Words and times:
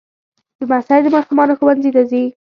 لمسی 0.61 0.99
د 1.03 1.07
ماشومانو 1.15 1.57
ښوونځي 1.59 1.89
ته 1.95 2.01
ځي. 2.09 2.23